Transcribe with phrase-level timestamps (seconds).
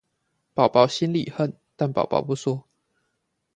[0.55, 2.65] 寶寶心裡恨，但寶寶不說